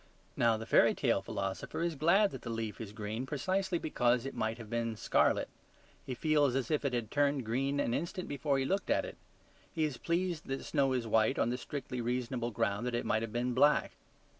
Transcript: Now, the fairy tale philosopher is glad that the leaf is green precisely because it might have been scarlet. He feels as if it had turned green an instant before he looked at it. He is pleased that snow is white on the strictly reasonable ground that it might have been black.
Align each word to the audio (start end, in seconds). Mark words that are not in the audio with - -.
Now, 0.35 0.57
the 0.57 0.65
fairy 0.65 0.95
tale 0.95 1.21
philosopher 1.21 1.83
is 1.83 1.93
glad 1.93 2.31
that 2.31 2.41
the 2.41 2.49
leaf 2.49 2.81
is 2.81 2.91
green 2.91 3.27
precisely 3.27 3.77
because 3.77 4.25
it 4.25 4.33
might 4.33 4.57
have 4.57 4.67
been 4.67 4.95
scarlet. 4.95 5.47
He 6.03 6.15
feels 6.15 6.55
as 6.55 6.71
if 6.71 6.83
it 6.83 6.93
had 6.93 7.11
turned 7.11 7.45
green 7.45 7.79
an 7.79 7.93
instant 7.93 8.27
before 8.27 8.57
he 8.57 8.65
looked 8.65 8.89
at 8.89 9.05
it. 9.05 9.17
He 9.71 9.83
is 9.83 9.97
pleased 9.97 10.47
that 10.47 10.65
snow 10.65 10.93
is 10.93 11.05
white 11.05 11.37
on 11.37 11.51
the 11.51 11.57
strictly 11.59 12.01
reasonable 12.01 12.49
ground 12.49 12.87
that 12.87 12.95
it 12.95 13.05
might 13.05 13.21
have 13.21 13.31
been 13.31 13.53
black. 13.53 13.91